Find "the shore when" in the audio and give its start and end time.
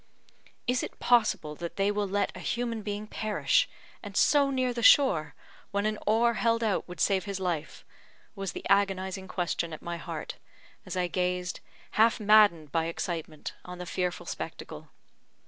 4.73-5.85